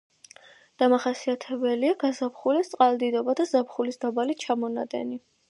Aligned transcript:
დამახასიათებელია 0.83 1.97
გაზაფხულის 2.05 2.73
წყალდიდობა 2.73 3.37
და 3.43 3.47
ზაფხულის 3.53 4.03
დაბალი 4.07 4.39
ჩამონადენი. 4.47 5.23